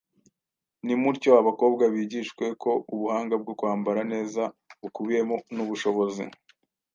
[0.85, 4.43] Nimutyo abakobwa bigishwe ko ubuhanga bwo kwambara neza
[4.81, 6.23] bukubiyemo n’ubushobozi